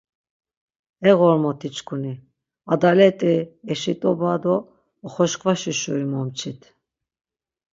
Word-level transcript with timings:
E 1.09 1.11
ğormoti-çkuni! 1.17 2.13
Adalet̆i, 2.73 3.33
eşit̆oba 3.71 4.33
do 4.43 4.55
oxoşkvaşi 5.05 5.73
şuri 5.79 6.05
momçit. 6.11 6.61